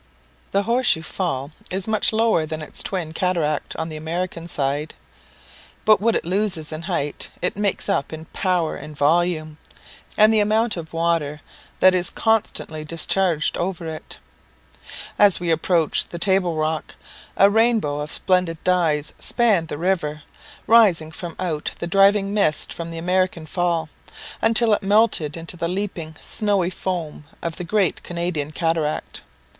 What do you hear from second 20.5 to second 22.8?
rising from out the driving mist